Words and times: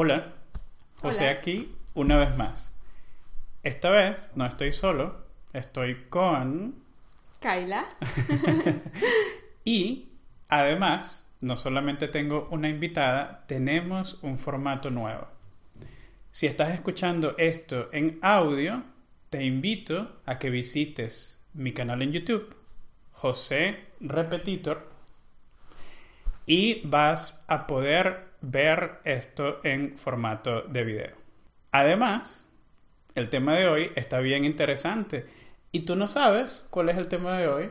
Hola, 0.00 0.28
José 1.00 1.24
Hola. 1.24 1.32
aquí 1.32 1.74
una 1.94 2.18
vez 2.18 2.36
más. 2.36 2.72
Esta 3.64 3.90
vez 3.90 4.30
no 4.36 4.46
estoy 4.46 4.70
solo, 4.70 5.26
estoy 5.52 6.04
con... 6.08 6.76
Kaila. 7.40 7.84
Y 9.64 10.10
además, 10.48 11.28
no 11.40 11.56
solamente 11.56 12.06
tengo 12.06 12.46
una 12.52 12.68
invitada, 12.68 13.44
tenemos 13.48 14.20
un 14.22 14.38
formato 14.38 14.88
nuevo. 14.88 15.26
Si 16.30 16.46
estás 16.46 16.70
escuchando 16.70 17.34
esto 17.36 17.88
en 17.92 18.20
audio, 18.22 18.84
te 19.30 19.42
invito 19.42 20.20
a 20.26 20.38
que 20.38 20.50
visites 20.50 21.40
mi 21.54 21.72
canal 21.72 22.02
en 22.02 22.12
YouTube, 22.12 22.54
José 23.10 23.80
Repetitor, 23.98 24.92
y 26.46 26.86
vas 26.86 27.44
a 27.48 27.66
poder 27.66 28.27
ver 28.40 29.00
esto 29.04 29.60
en 29.64 29.96
formato 29.98 30.62
de 30.62 30.84
video. 30.84 31.16
Además, 31.72 32.44
el 33.14 33.28
tema 33.30 33.54
de 33.54 33.68
hoy 33.68 33.90
está 33.94 34.20
bien 34.20 34.44
interesante. 34.44 35.26
¿Y 35.72 35.80
tú 35.80 35.96
no 35.96 36.08
sabes 36.08 36.62
cuál 36.70 36.88
es 36.88 36.96
el 36.96 37.08
tema 37.08 37.36
de 37.38 37.48
hoy? 37.48 37.70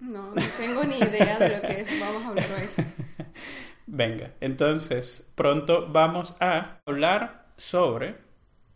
No, 0.00 0.34
no 0.34 0.42
tengo 0.58 0.84
ni 0.84 0.98
idea 0.98 1.38
de 1.38 1.48
lo 1.56 1.62
que 1.62 1.80
es- 1.80 2.00
vamos 2.00 2.22
a 2.24 2.28
hablar 2.28 2.46
hoy. 2.58 2.84
Venga, 3.86 4.30
entonces 4.40 5.30
pronto 5.34 5.88
vamos 5.90 6.36
a 6.40 6.78
hablar 6.86 7.46
sobre 7.56 8.16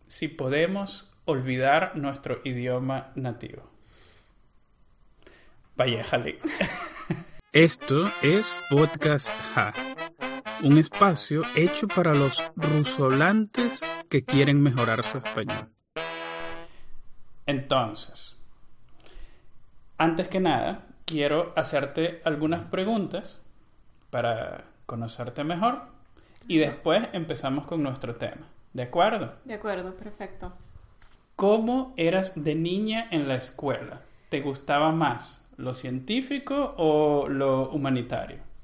si 0.07 0.27
podemos 0.27 1.13
olvidar 1.25 1.95
nuestro 1.95 2.41
idioma 2.43 3.11
nativo. 3.15 3.69
Vaya, 5.75 6.03
jale. 6.03 6.39
Esto 7.51 8.11
es 8.21 8.59
Podcast 8.69 9.29
Ja, 9.53 9.73
un 10.63 10.77
espacio 10.77 11.41
hecho 11.55 11.87
para 11.87 12.13
los 12.13 12.43
rusolantes 12.55 13.83
que 14.09 14.23
quieren 14.23 14.61
mejorar 14.61 15.03
su 15.03 15.17
español. 15.17 15.69
Entonces, 17.45 18.37
antes 19.97 20.27
que 20.27 20.39
nada, 20.39 20.87
quiero 21.05 21.53
hacerte 21.55 22.21
algunas 22.25 22.65
preguntas 22.69 23.41
para 24.09 24.65
conocerte 24.85 25.43
mejor 25.43 25.83
y 26.47 26.57
después 26.57 27.07
empezamos 27.13 27.65
con 27.65 27.83
nuestro 27.83 28.15
tema. 28.15 28.47
¿De 28.73 28.83
acuerdo? 28.83 29.35
De 29.45 29.53
acuerdo, 29.53 29.95
perfecto. 29.95 30.53
¿Cómo 31.35 31.93
eras 31.97 32.43
de 32.43 32.55
niña 32.55 33.07
en 33.11 33.27
la 33.27 33.35
escuela? 33.35 34.01
¿Te 34.29 34.41
gustaba 34.41 34.91
más 34.91 35.45
lo 35.57 35.73
científico 35.73 36.73
o 36.77 37.27
lo 37.27 37.69
humanitario? 37.69 38.54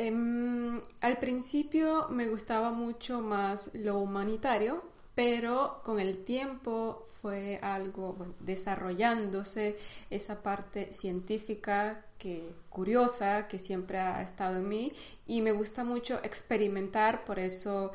Em, 0.00 0.80
al 1.00 1.16
principio 1.18 2.06
me 2.08 2.28
gustaba 2.28 2.70
mucho 2.70 3.20
más 3.20 3.68
lo 3.74 3.98
humanitario, 3.98 4.84
pero 5.16 5.80
con 5.84 5.98
el 5.98 6.22
tiempo 6.24 7.08
fue 7.20 7.58
algo 7.62 8.36
desarrollándose 8.38 9.76
esa 10.08 10.40
parte 10.40 10.92
científica 10.92 12.04
que 12.16 12.54
curiosa 12.68 13.48
que 13.48 13.58
siempre 13.58 13.98
ha 13.98 14.22
estado 14.22 14.58
en 14.58 14.68
mí 14.68 14.92
y 15.26 15.40
me 15.40 15.50
gusta 15.50 15.82
mucho 15.82 16.20
experimentar, 16.22 17.24
por 17.24 17.40
eso 17.40 17.90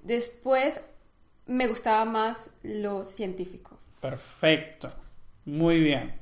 después 0.00 0.82
me 1.44 1.66
gustaba 1.66 2.06
más 2.06 2.50
lo 2.62 3.04
científico. 3.04 3.78
Perfecto. 4.00 4.88
Muy 5.44 5.80
bien. 5.80 6.18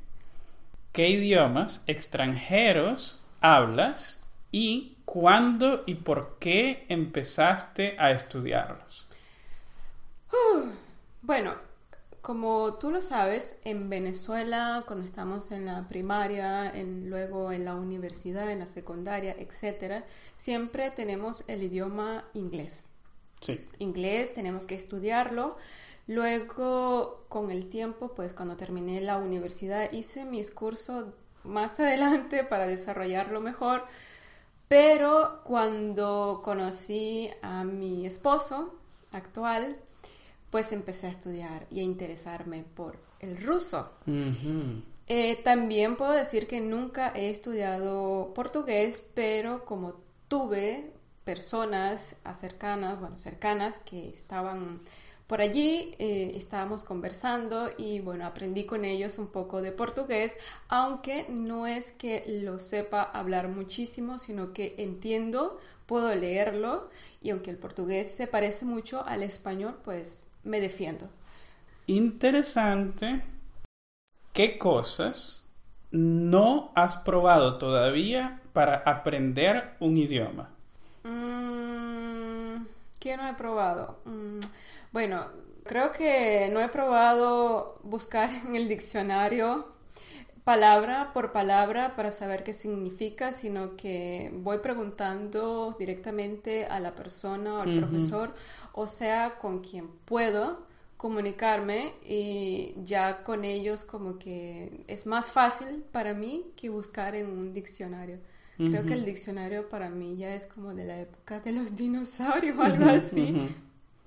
¿Qué 0.90 1.08
idiomas 1.08 1.84
extranjeros 1.86 3.22
hablas 3.40 4.23
y 4.54 4.94
cuándo 5.04 5.82
y 5.84 5.96
por 5.96 6.36
qué 6.38 6.86
empezaste 6.88 7.96
a 7.98 8.12
estudiarlos? 8.12 9.04
Bueno, 11.22 11.54
como 12.22 12.74
tú 12.74 12.92
lo 12.92 13.02
sabes, 13.02 13.58
en 13.64 13.90
Venezuela, 13.90 14.84
cuando 14.86 15.04
estamos 15.06 15.50
en 15.50 15.66
la 15.66 15.88
primaria, 15.88 16.70
en, 16.70 17.10
luego 17.10 17.50
en 17.50 17.64
la 17.64 17.74
universidad, 17.74 18.48
en 18.48 18.60
la 18.60 18.66
secundaria, 18.66 19.34
etcétera, 19.36 20.04
siempre 20.36 20.92
tenemos 20.92 21.42
el 21.48 21.64
idioma 21.64 22.24
inglés. 22.32 22.84
Sí. 23.40 23.60
Inglés 23.80 24.34
tenemos 24.34 24.66
que 24.66 24.76
estudiarlo. 24.76 25.56
Luego, 26.06 27.24
con 27.28 27.50
el 27.50 27.68
tiempo, 27.68 28.14
pues 28.14 28.32
cuando 28.32 28.56
terminé 28.56 29.00
la 29.00 29.16
universidad, 29.16 29.90
hice 29.90 30.24
mis 30.24 30.52
cursos 30.52 31.06
más 31.42 31.80
adelante 31.80 32.44
para 32.44 32.68
desarrollarlo 32.68 33.40
mejor. 33.40 33.82
Pero 34.68 35.40
cuando 35.44 36.40
conocí 36.42 37.30
a 37.42 37.64
mi 37.64 38.06
esposo 38.06 38.74
actual, 39.12 39.76
pues 40.50 40.72
empecé 40.72 41.08
a 41.08 41.10
estudiar 41.10 41.66
y 41.70 41.80
a 41.80 41.82
interesarme 41.82 42.64
por 42.74 42.98
el 43.20 43.42
ruso. 43.42 43.90
Eh, 45.06 45.40
también 45.42 45.96
puedo 45.96 46.12
decir 46.12 46.46
que 46.46 46.60
nunca 46.60 47.12
he 47.14 47.28
estudiado 47.30 48.32
portugués, 48.34 49.02
pero 49.14 49.64
como 49.64 49.96
tuve 50.28 50.92
personas 51.24 52.16
cercanas, 52.34 53.00
bueno, 53.00 53.18
cercanas 53.18 53.78
que 53.78 54.08
estaban 54.10 54.80
por 55.34 55.40
allí, 55.40 55.96
eh, 55.98 56.34
estábamos 56.36 56.84
conversando 56.84 57.68
y 57.76 57.98
bueno, 57.98 58.24
aprendí 58.24 58.66
con 58.66 58.84
ellos 58.84 59.18
un 59.18 59.26
poco 59.26 59.62
de 59.62 59.72
portugués, 59.72 60.32
aunque 60.68 61.26
no 61.28 61.66
es 61.66 61.90
que 61.90 62.22
lo 62.44 62.60
sepa 62.60 63.02
hablar 63.02 63.48
muchísimo, 63.48 64.20
sino 64.20 64.52
que 64.52 64.76
entiendo, 64.78 65.58
puedo 65.86 66.14
leerlo 66.14 66.88
y 67.20 67.30
aunque 67.30 67.50
el 67.50 67.56
portugués 67.56 68.14
se 68.14 68.28
parece 68.28 68.64
mucho 68.64 69.04
al 69.04 69.24
español, 69.24 69.76
pues 69.84 70.28
me 70.44 70.60
defiendo. 70.60 71.08
Interesante. 71.88 73.24
¿Qué 74.32 74.56
cosas 74.56 75.44
no 75.90 76.70
has 76.76 76.98
probado 76.98 77.58
todavía 77.58 78.40
para 78.52 78.76
aprender 78.76 79.74
un 79.80 79.96
idioma? 79.96 80.50
Mm, 81.02 82.66
¿Qué 83.00 83.16
no 83.16 83.28
he 83.28 83.34
probado? 83.34 83.98
Mm, 84.04 84.38
bueno, 84.94 85.26
creo 85.64 85.92
que 85.92 86.48
no 86.52 86.60
he 86.60 86.68
probado 86.68 87.80
buscar 87.82 88.30
en 88.46 88.54
el 88.54 88.68
diccionario 88.68 89.66
palabra 90.44 91.12
por 91.12 91.32
palabra 91.32 91.96
para 91.96 92.12
saber 92.12 92.44
qué 92.44 92.52
significa, 92.52 93.32
sino 93.32 93.76
que 93.76 94.30
voy 94.32 94.58
preguntando 94.58 95.74
directamente 95.78 96.66
a 96.66 96.78
la 96.78 96.94
persona 96.94 97.54
o 97.54 97.62
al 97.62 97.78
profesor, 97.78 98.34
o 98.72 98.86
sea, 98.86 99.36
con 99.40 99.60
quien 99.60 99.88
puedo 100.04 100.64
comunicarme 100.96 101.94
y 102.04 102.74
ya 102.84 103.24
con 103.24 103.44
ellos 103.44 103.84
como 103.84 104.18
que 104.18 104.84
es 104.86 105.06
más 105.06 105.26
fácil 105.26 105.82
para 105.90 106.14
mí 106.14 106.52
que 106.54 106.68
buscar 106.68 107.16
en 107.16 107.30
un 107.30 107.52
diccionario. 107.52 108.20
Creo 108.56 108.86
que 108.86 108.92
el 108.92 109.04
diccionario 109.04 109.68
para 109.68 109.90
mí 109.90 110.16
ya 110.16 110.36
es 110.36 110.46
como 110.46 110.72
de 110.72 110.84
la 110.84 111.00
época 111.00 111.40
de 111.40 111.50
los 111.50 111.74
dinosaurios 111.82 112.56
o 112.56 112.62
algo 112.62 112.84
así. 112.84 113.48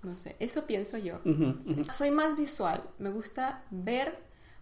No 0.04 0.16
sé, 0.16 0.36
eso 0.40 0.66
pienso 0.66 0.98
yo. 0.98 1.20
Soy 1.92 2.12
más 2.12 2.38
visual, 2.38 2.84
me 3.00 3.10
gusta 3.10 3.64
ver 3.72 4.20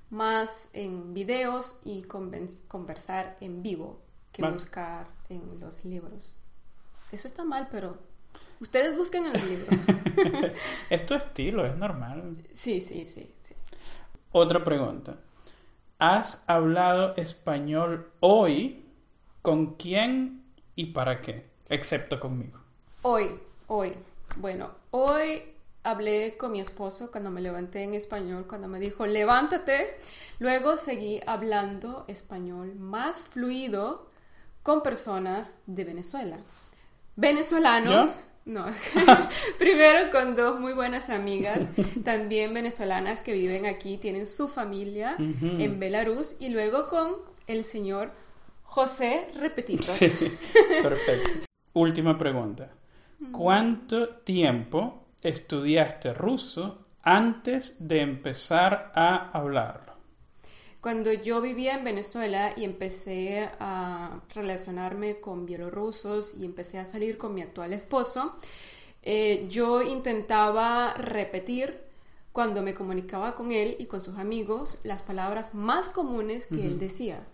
más 0.09 0.69
en 0.73 1.13
videos 1.13 1.77
y 1.83 2.03
conversar 2.03 3.37
en 3.41 3.61
vivo 3.61 4.01
que 4.31 4.41
Vale. 4.41 4.55
buscar 4.55 5.07
en 5.29 5.59
los 5.59 5.83
libros. 5.83 6.35
Eso 7.11 7.27
está 7.27 7.43
mal, 7.43 7.67
pero 7.69 7.97
ustedes 8.59 8.97
busquen 8.97 9.25
en 9.25 9.33
los 9.33 9.43
libros. 9.49 9.69
Es 10.89 11.05
tu 11.05 11.13
estilo, 11.15 11.65
es 11.65 11.75
normal. 11.77 12.35
Sí, 12.53 12.81
sí, 12.81 13.05
sí, 13.05 13.31
sí. 13.41 13.55
Otra 14.31 14.63
pregunta. 14.63 15.17
¿Has 15.99 16.43
hablado 16.47 17.15
español 17.15 18.11
hoy? 18.19 18.85
¿Con 19.41 19.75
quién 19.75 20.43
y 20.75 20.87
para 20.87 21.21
qué? 21.21 21.45
Excepto 21.69 22.19
conmigo. 22.19 22.59
Hoy, 23.01 23.39
hoy. 23.67 23.93
Bueno, 24.37 24.71
hoy 24.95 25.43
hablé 25.83 26.37
con 26.37 26.53
mi 26.53 26.61
esposo 26.61 27.11
cuando 27.11 27.29
me 27.29 27.41
levanté 27.41 27.83
en 27.83 27.93
español, 27.93 28.45
cuando 28.47 28.67
me 28.67 28.79
dijo, 28.79 29.05
levántate. 29.05 29.97
Luego 30.39 30.77
seguí 30.77 31.21
hablando 31.27 32.05
español 32.07 32.75
más 32.75 33.25
fluido 33.25 34.09
con 34.63 34.81
personas 34.81 35.55
de 35.65 35.83
Venezuela. 35.83 36.37
Venezolanos. 37.17 38.15
No, 38.45 38.65
primero 39.57 40.11
con 40.11 40.35
dos 40.35 40.59
muy 40.59 40.73
buenas 40.73 41.09
amigas, 41.09 41.67
también 42.03 42.53
venezolanas 42.53 43.19
que 43.19 43.33
viven 43.33 43.65
aquí, 43.65 43.97
tienen 43.97 44.27
su 44.27 44.47
familia 44.47 45.15
en 45.17 45.79
Belarus, 45.79 46.35
y 46.37 46.49
luego 46.49 46.87
con 46.87 47.15
el 47.47 47.63
señor 47.63 48.11
José 48.61 49.29
Repetito. 49.33 49.91
Sí, 49.91 50.11
perfecto. 50.83 51.31
Última 51.73 52.19
pregunta. 52.19 52.71
¿Cuánto 53.31 54.09
tiempo 54.09 55.05
estudiaste 55.21 56.13
ruso 56.13 56.85
antes 57.01 57.75
de 57.79 58.01
empezar 58.01 58.91
a 58.95 59.31
hablarlo? 59.31 59.93
Cuando 60.81 61.11
yo 61.11 61.41
vivía 61.41 61.73
en 61.73 61.83
Venezuela 61.83 62.53
y 62.55 62.63
empecé 62.63 63.49
a 63.59 64.21
relacionarme 64.33 65.19
con 65.19 65.45
bielorrusos 65.45 66.35
y 66.39 66.45
empecé 66.45 66.77
a 66.77 66.85
salir 66.85 67.17
con 67.17 67.33
mi 67.33 67.41
actual 67.41 67.73
esposo, 67.73 68.35
eh, 69.01 69.47
yo 69.49 69.81
intentaba 69.81 70.93
repetir 70.93 71.79
cuando 72.31 72.61
me 72.61 72.73
comunicaba 72.73 73.33
con 73.33 73.51
él 73.51 73.77
y 73.79 73.85
con 73.85 74.01
sus 74.01 74.17
amigos 74.17 74.77
las 74.83 75.01
palabras 75.01 75.55
más 75.55 75.89
comunes 75.89 76.47
que 76.47 76.67
él 76.67 76.79
decía. 76.79 77.25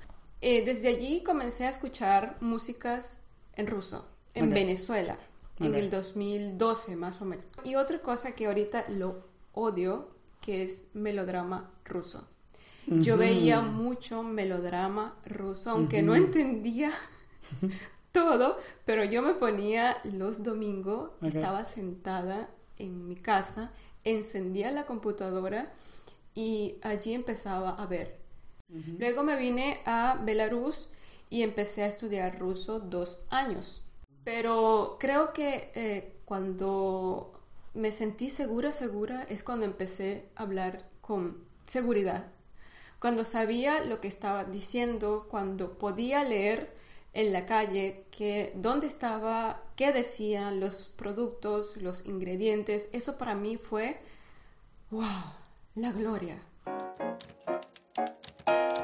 Eh, 0.41 0.63
desde 0.63 0.89
allí 0.89 1.21
comencé 1.21 1.65
a 1.65 1.69
escuchar 1.69 2.37
músicas 2.39 3.19
en 3.55 3.67
ruso, 3.67 4.07
en 4.33 4.51
Venezuela, 4.51 5.17
en 5.61 5.75
el 5.75 5.89
2012 5.89 6.95
más 6.95 7.21
o 7.21 7.25
menos. 7.25 7.45
Y 7.63 7.75
otra 7.75 7.99
cosa 7.99 8.33
que 8.33 8.47
ahorita 8.47 8.85
lo 8.89 9.25
odio, 9.53 10.09
que 10.41 10.63
es 10.63 10.87
melodrama 10.93 11.71
ruso. 11.85 12.27
Yo 12.87 13.15
veía 13.15 13.61
mucho 13.61 14.23
melodrama 14.23 15.15
ruso, 15.25 15.69
aunque 15.69 16.01
no 16.01 16.15
entendía 16.15 16.91
todo, 18.11 18.57
pero 18.85 19.03
yo 19.03 19.21
me 19.21 19.33
ponía 19.33 19.97
los 20.03 20.43
domingos, 20.43 21.11
estaba 21.21 21.63
sentada 21.63 22.49
en 22.77 23.07
mi 23.07 23.15
casa, 23.15 23.71
encendía 24.03 24.71
la 24.71 24.85
computadora 24.85 25.71
y 26.33 26.77
allí 26.81 27.13
empezaba 27.13 27.69
a 27.69 27.85
ver. 27.85 28.19
Luego 28.97 29.23
me 29.23 29.35
vine 29.35 29.81
a 29.85 30.19
Belarus 30.23 30.89
y 31.29 31.43
empecé 31.43 31.83
a 31.83 31.87
estudiar 31.87 32.39
ruso 32.39 32.79
dos 32.79 33.19
años. 33.29 33.83
Pero 34.23 34.97
creo 34.99 35.33
que 35.33 35.71
eh, 35.73 36.13
cuando 36.25 37.39
me 37.73 37.91
sentí 37.91 38.29
segura, 38.29 38.71
segura, 38.71 39.23
es 39.23 39.43
cuando 39.43 39.65
empecé 39.65 40.29
a 40.35 40.43
hablar 40.43 40.85
con 41.01 41.43
seguridad. 41.65 42.27
Cuando 42.99 43.23
sabía 43.23 43.83
lo 43.83 43.99
que 43.99 44.07
estaba 44.07 44.43
diciendo, 44.43 45.27
cuando 45.29 45.79
podía 45.79 46.23
leer 46.23 46.75
en 47.13 47.33
la 47.33 47.45
calle 47.45 48.05
que 48.11 48.53
dónde 48.55 48.87
estaba, 48.87 49.63
qué 49.75 49.91
decían 49.91 50.59
los 50.59 50.93
productos, 50.95 51.77
los 51.77 52.05
ingredientes, 52.05 52.89
eso 52.93 53.17
para 53.17 53.35
mí 53.35 53.57
fue, 53.57 53.99
wow, 54.91 55.07
la 55.75 55.91
gloria. 55.91 56.37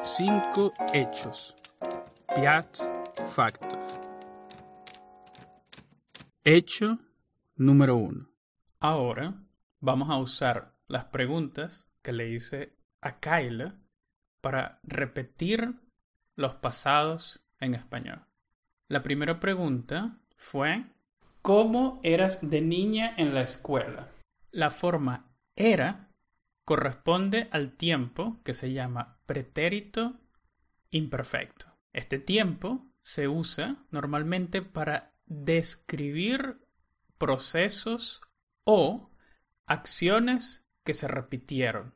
Cinco 0.04 0.74
hechos. 0.94 1.54
Piat 2.34 2.78
factos. 3.36 3.97
Hecho 6.50 7.00
número 7.58 7.98
uno. 7.98 8.30
Ahora 8.80 9.34
vamos 9.82 10.10
a 10.10 10.16
usar 10.16 10.78
las 10.88 11.04
preguntas 11.04 11.90
que 12.02 12.14
le 12.14 12.30
hice 12.30 12.74
a 13.02 13.20
Kyla 13.20 13.76
para 14.40 14.80
repetir 14.84 15.74
los 16.38 16.56
pasados 16.56 17.42
en 17.60 17.74
español. 17.74 18.22
La 18.88 19.04
primera 19.04 19.42
pregunta 19.42 20.22
fue 20.38 20.86
¿Cómo 21.42 22.00
eras 22.02 22.50
de 22.50 22.62
niña 22.62 23.14
en 23.18 23.34
la 23.34 23.42
escuela? 23.42 24.10
La 24.50 24.70
forma 24.70 25.36
era 25.54 26.14
corresponde 26.64 27.50
al 27.52 27.74
tiempo 27.74 28.40
que 28.46 28.54
se 28.54 28.72
llama 28.72 29.20
pretérito 29.26 30.14
imperfecto. 30.92 31.66
Este 31.92 32.20
tiempo 32.20 32.86
se 33.02 33.28
usa 33.28 33.84
normalmente 33.92 34.62
para 34.62 35.17
describir 35.28 36.60
procesos 37.18 38.22
o 38.64 39.12
acciones 39.66 40.66
que 40.84 40.94
se 40.94 41.08
repitieron. 41.08 41.94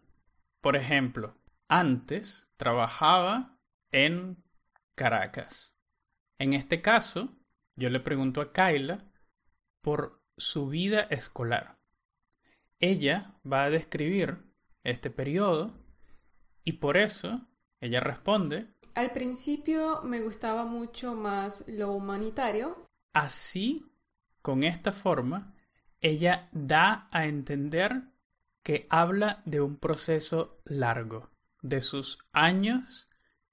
Por 0.62 0.76
ejemplo, 0.76 1.38
antes 1.68 2.48
trabajaba 2.58 3.58
en 3.92 4.44
Caracas. 4.96 5.74
En 6.38 6.54
este 6.54 6.82
caso, 6.82 7.30
yo 7.76 7.90
le 7.90 8.00
pregunto 8.00 8.42
a 8.42 8.52
Kyla 8.52 9.12
por 9.82 10.22
su 10.38 10.68
vida 10.68 11.02
escolar. 11.10 11.80
Ella 12.80 13.36
va 13.50 13.64
a 13.64 13.70
describir 13.70 14.40
este 14.84 15.10
periodo 15.10 15.74
y 16.64 16.74
por 16.74 16.98
eso 16.98 17.48
ella 17.80 18.00
responde. 18.00 18.68
Al 18.94 19.12
principio 19.12 20.02
me 20.04 20.22
gustaba 20.22 20.66
mucho 20.66 21.16
más 21.16 21.64
lo 21.68 21.94
humanitario. 21.94 22.91
Así, 23.14 23.86
con 24.42 24.64
esta 24.64 24.92
forma, 24.92 25.56
ella 26.00 26.46
da 26.52 27.10
a 27.12 27.26
entender 27.26 28.04
que 28.64 28.88
habla 28.90 29.42
de 29.46 29.62
un 29.62 29.78
proceso 29.78 30.62
largo, 30.66 31.32
de 31.62 31.82
sus 31.82 32.18
años 32.32 33.10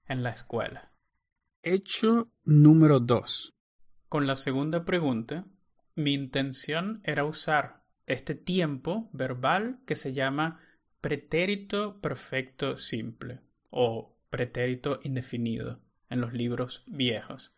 en 0.07 0.23
la 0.23 0.31
escuela. 0.31 0.93
Hecho 1.61 2.31
número 2.43 2.99
2. 2.99 3.53
Con 4.07 4.27
la 4.27 4.35
segunda 4.35 4.85
pregunta, 4.85 5.45
mi 5.95 6.13
intención 6.13 7.01
era 7.03 7.25
usar 7.25 7.83
este 8.07 8.33
tiempo 8.33 9.09
verbal 9.13 9.81
que 9.85 9.95
se 9.95 10.13
llama 10.13 10.59
pretérito 11.01 12.01
perfecto 12.01 12.77
simple 12.77 13.41
o 13.69 14.17
pretérito 14.29 14.99
indefinido 15.03 15.81
en 16.09 16.21
los 16.21 16.33
libros 16.33 16.83
viejos. 16.87 17.53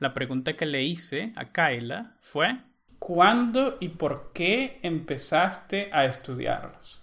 La 0.00 0.14
pregunta 0.14 0.56
que 0.56 0.64
le 0.64 0.82
hice 0.82 1.34
a 1.36 1.52
Kyla 1.52 2.16
fue 2.22 2.58
¿Cuándo 2.98 3.76
y 3.80 3.88
por 3.90 4.32
qué 4.32 4.80
empezaste 4.82 5.90
a 5.92 6.06
estudiarlos? 6.06 7.02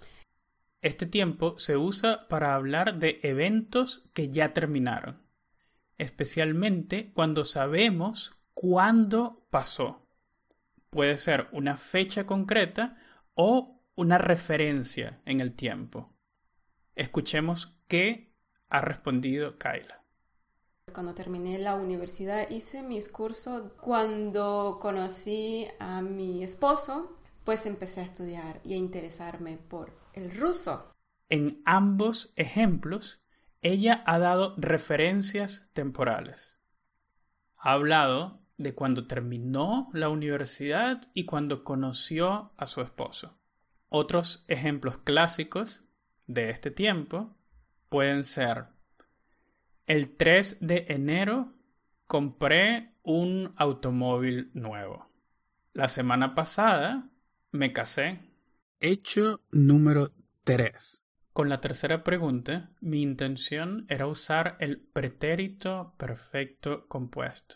Este 0.81 1.05
tiempo 1.05 1.59
se 1.59 1.77
usa 1.77 2.27
para 2.27 2.55
hablar 2.55 2.97
de 2.97 3.19
eventos 3.21 4.09
que 4.13 4.29
ya 4.29 4.51
terminaron, 4.51 5.21
especialmente 5.99 7.11
cuando 7.13 7.45
sabemos 7.45 8.35
cuándo 8.55 9.45
pasó. 9.51 10.07
Puede 10.89 11.17
ser 11.17 11.49
una 11.51 11.77
fecha 11.77 12.25
concreta 12.25 12.97
o 13.35 13.83
una 13.95 14.17
referencia 14.17 15.21
en 15.25 15.39
el 15.39 15.53
tiempo. 15.53 16.15
Escuchemos 16.95 17.77
qué 17.87 18.33
ha 18.69 18.81
respondido 18.81 19.59
Kyla. 19.59 20.06
Cuando 20.93 21.13
terminé 21.13 21.59
la 21.59 21.75
universidad 21.75 22.49
hice 22.49 22.81
mis 22.81 23.07
cursos. 23.07 23.71
Cuando 23.81 24.79
conocí 24.81 25.67
a 25.79 26.01
mi 26.01 26.43
esposo, 26.43 27.17
pues 27.43 27.65
empecé 27.65 28.01
a 28.01 28.05
estudiar 28.05 28.61
y 28.63 28.73
a 28.73 28.77
interesarme 28.77 29.57
por 29.57 29.91
el 30.13 30.35
ruso. 30.35 30.91
En 31.29 31.61
ambos 31.65 32.33
ejemplos, 32.35 33.19
ella 33.61 34.01
ha 34.05 34.17
dado 34.17 34.55
referencias 34.57 35.69
temporales. 35.73 36.57
Ha 37.57 37.73
hablado 37.73 38.39
de 38.57 38.73
cuando 38.73 39.07
terminó 39.07 39.89
la 39.93 40.09
universidad 40.09 41.01
y 41.13 41.25
cuando 41.25 41.63
conoció 41.63 42.53
a 42.57 42.65
su 42.65 42.81
esposo. 42.81 43.37
Otros 43.89 44.45
ejemplos 44.47 44.97
clásicos 44.99 45.81
de 46.27 46.49
este 46.49 46.71
tiempo 46.71 47.35
pueden 47.89 48.23
ser 48.23 48.76
el 49.87 50.17
3 50.17 50.57
de 50.59 50.85
enero 50.89 51.53
compré 52.05 52.93
un 53.03 53.53
automóvil 53.55 54.51
nuevo. 54.53 55.09
La 55.73 55.87
semana 55.87 56.35
pasada 56.35 57.09
me 57.51 57.71
casé. 57.71 58.19
Hecho 58.81 59.41
número 59.51 60.11
3. 60.43 61.03
Con 61.31 61.47
la 61.47 61.61
tercera 61.61 62.03
pregunta, 62.03 62.71
mi 62.81 63.01
intención 63.01 63.85
era 63.87 64.07
usar 64.07 64.57
el 64.59 64.79
pretérito 64.79 65.95
perfecto 65.97 66.87
compuesto. 66.87 67.55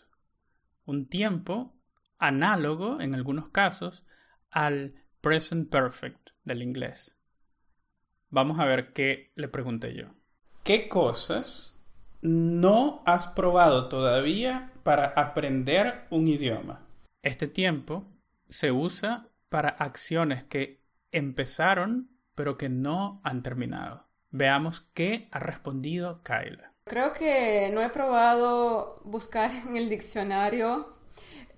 Un 0.86 1.08
tiempo 1.08 1.76
análogo, 2.18 3.00
en 3.00 3.14
algunos 3.14 3.50
casos, 3.50 4.06
al 4.50 4.94
present 5.20 5.70
perfect 5.70 6.30
del 6.44 6.62
inglés. 6.62 7.14
Vamos 8.30 8.58
a 8.58 8.64
ver 8.64 8.92
qué 8.94 9.32
le 9.34 9.48
pregunté 9.48 9.94
yo. 9.94 10.14
¿Qué 10.64 10.88
cosas 10.88 11.81
no 12.22 13.02
has 13.04 13.26
probado 13.28 13.88
todavía 13.88 14.72
para 14.82 15.06
aprender 15.08 16.06
un 16.10 16.28
idioma? 16.28 16.86
Este 17.22 17.46
tiempo 17.46 18.04
se 18.48 18.72
usa 18.72 19.28
para 19.48 19.68
acciones 19.68 20.44
que 20.44 20.80
empezaron 21.10 22.08
pero 22.34 22.56
que 22.56 22.68
no 22.68 23.20
han 23.24 23.42
terminado. 23.42 24.06
Veamos 24.30 24.88
qué 24.94 25.28
ha 25.30 25.38
respondido 25.38 26.22
Kyla. 26.22 26.72
Creo 26.84 27.12
que 27.12 27.70
no 27.72 27.82
he 27.82 27.90
probado 27.90 29.00
buscar 29.04 29.50
en 29.66 29.76
el 29.76 29.88
diccionario 29.88 30.96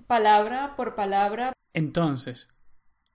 palabra 0.06 0.75
por 0.76 0.94
palabra. 0.94 1.52
Entonces, 1.73 2.49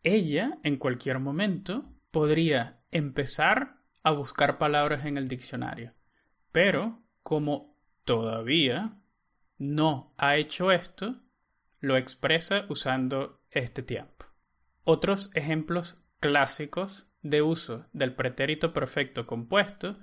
ella 0.04 0.58
en 0.64 0.78
cualquier 0.78 1.20
momento 1.20 1.86
podría 2.12 2.82
empezar 2.92 3.78
a 4.04 4.12
buscar 4.12 4.58
palabras 4.58 5.06
en 5.06 5.18
el 5.18 5.28
diccionario. 5.28 5.94
Pero 6.52 7.04
como 7.30 7.78
todavía 8.06 8.98
no 9.60 10.16
ha 10.18 10.38
hecho 10.38 10.72
esto, 10.72 11.22
lo 11.80 11.96
expresa 11.96 12.66
usando 12.70 13.44
este 13.52 13.84
tiempo. 13.84 14.26
Otros 14.84 15.30
ejemplos 15.36 15.96
clásicos 16.20 17.06
de 17.22 17.44
uso 17.44 17.86
del 17.94 18.16
pretérito 18.16 18.74
perfecto 18.74 19.28
compuesto 19.28 20.00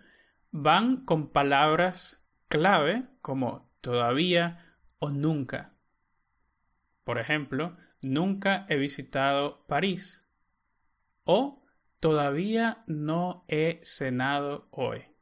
van 0.53 1.05
con 1.05 1.33
palabras 1.33 2.25
clave 2.47 3.09
como 3.23 3.73
todavía 3.81 4.79
o 5.01 5.11
nunca. 5.11 5.75
Por 7.03 7.19
ejemplo, 7.19 7.77
nunca 8.03 8.67
he 8.69 8.77
visitado 8.77 9.67
París. 9.67 10.25
O 11.25 11.67
todavía 11.99 12.85
no 12.87 13.45
he 13.49 13.81
cenado 13.83 14.69
hoy. 14.71 15.16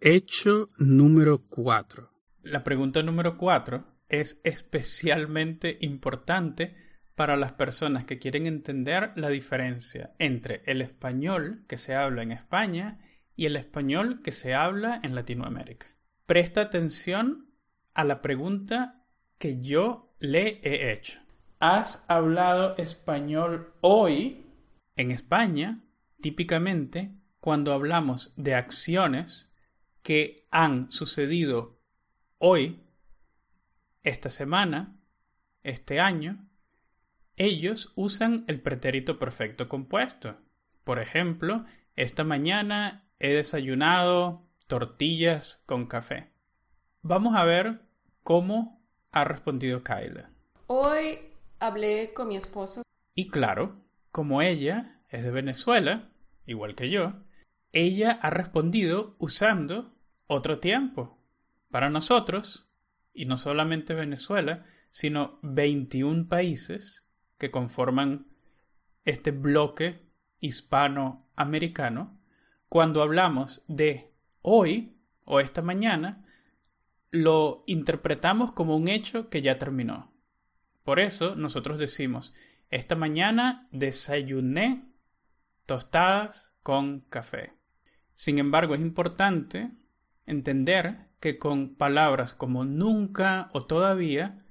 Hecho 0.00 0.68
número 0.78 1.48
4. 1.48 2.08
La 2.44 2.62
pregunta 2.62 3.02
número 3.02 3.36
4 3.36 3.84
es 4.08 4.40
especialmente 4.44 5.76
importante 5.80 6.76
para 7.16 7.36
las 7.36 7.50
personas 7.50 8.04
que 8.04 8.20
quieren 8.20 8.46
entender 8.46 9.10
la 9.16 9.28
diferencia 9.28 10.14
entre 10.20 10.62
el 10.66 10.82
español 10.82 11.64
que 11.66 11.78
se 11.78 11.96
habla 11.96 12.22
en 12.22 12.30
España 12.30 13.00
y 13.34 13.46
el 13.46 13.56
español 13.56 14.22
que 14.22 14.30
se 14.30 14.54
habla 14.54 15.00
en 15.02 15.16
Latinoamérica. 15.16 15.88
Presta 16.26 16.60
atención 16.60 17.50
a 17.92 18.04
la 18.04 18.22
pregunta 18.22 19.04
que 19.36 19.60
yo 19.60 20.14
le 20.20 20.60
he 20.62 20.92
hecho. 20.92 21.18
¿Has 21.58 22.04
hablado 22.06 22.76
español 22.76 23.74
hoy? 23.80 24.46
En 24.94 25.10
España, 25.10 25.80
típicamente, 26.20 27.10
cuando 27.40 27.72
hablamos 27.72 28.32
de 28.36 28.54
acciones 28.54 29.47
que 30.08 30.46
han 30.50 30.90
sucedido 30.90 31.76
hoy, 32.38 32.80
esta 34.02 34.30
semana, 34.30 34.96
este 35.62 36.00
año, 36.00 36.48
ellos 37.36 37.92
usan 37.94 38.46
el 38.48 38.62
pretérito 38.62 39.18
perfecto 39.18 39.68
compuesto. 39.68 40.38
Por 40.82 40.98
ejemplo, 40.98 41.66
esta 41.94 42.24
mañana 42.24 43.06
he 43.18 43.34
desayunado 43.34 44.48
tortillas 44.66 45.60
con 45.66 45.84
café. 45.84 46.30
Vamos 47.02 47.36
a 47.36 47.44
ver 47.44 47.82
cómo 48.22 48.80
ha 49.12 49.24
respondido 49.24 49.84
Kyla. 49.84 50.30
Hoy 50.68 51.18
hablé 51.58 52.14
con 52.14 52.28
mi 52.28 52.38
esposo. 52.38 52.80
Y 53.14 53.28
claro, 53.28 53.76
como 54.10 54.40
ella 54.40 55.02
es 55.10 55.22
de 55.22 55.32
Venezuela, 55.32 56.08
igual 56.46 56.74
que 56.74 56.88
yo, 56.88 57.12
ella 57.72 58.18
ha 58.22 58.30
respondido 58.30 59.14
usando 59.18 59.97
otro 60.28 60.60
tiempo. 60.60 61.18
Para 61.70 61.90
nosotros, 61.90 62.68
y 63.12 63.24
no 63.24 63.36
solamente 63.36 63.94
Venezuela, 63.94 64.64
sino 64.90 65.40
21 65.42 66.28
países, 66.28 67.06
que 67.38 67.50
conforman 67.50 68.26
este 69.04 69.32
bloque 69.32 70.00
hispanoamericano, 70.40 72.18
cuando 72.68 73.02
hablamos 73.02 73.62
de 73.66 74.12
hoy 74.42 74.96
o 75.24 75.40
esta 75.40 75.62
mañana, 75.62 76.24
lo 77.10 77.64
interpretamos 77.66 78.52
como 78.52 78.76
un 78.76 78.88
hecho 78.88 79.30
que 79.30 79.42
ya 79.42 79.58
terminó. 79.58 80.12
Por 80.84 81.00
eso 81.00 81.34
nosotros 81.34 81.78
decimos, 81.78 82.34
esta 82.70 82.94
mañana 82.94 83.66
desayuné 83.72 84.84
tostadas 85.66 86.52
con 86.62 87.00
café. 87.00 87.52
Sin 88.14 88.38
embargo, 88.38 88.74
es 88.74 88.80
importante 88.80 89.70
entender 90.28 91.08
que 91.20 91.38
con 91.38 91.74
palabras 91.74 92.34
como 92.34 92.64
nunca 92.64 93.50
o 93.52 93.66
todavía 93.66 94.44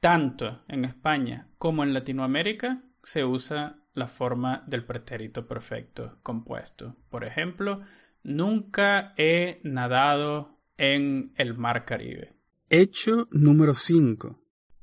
tanto 0.00 0.62
en 0.68 0.84
España 0.84 1.48
como 1.58 1.84
en 1.84 1.94
Latinoamérica 1.94 2.82
se 3.04 3.24
usa 3.24 3.80
la 3.94 4.08
forma 4.08 4.64
del 4.66 4.84
pretérito 4.84 5.46
perfecto 5.46 6.18
compuesto. 6.22 6.96
Por 7.10 7.24
ejemplo, 7.24 7.82
nunca 8.22 9.14
he 9.16 9.60
nadado 9.62 10.58
en 10.78 11.32
el 11.36 11.54
mar 11.54 11.84
Caribe. 11.84 12.34
Hecho 12.70 13.28
número 13.30 13.74
5. 13.74 14.40